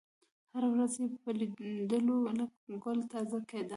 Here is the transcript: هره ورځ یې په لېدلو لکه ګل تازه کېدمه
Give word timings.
هره 0.53 0.67
ورځ 0.73 0.91
یې 1.01 1.07
په 1.23 1.29
لېدلو 1.39 2.17
لکه 2.39 2.73
ګل 2.83 2.99
تازه 3.11 3.39
کېدمه 3.49 3.69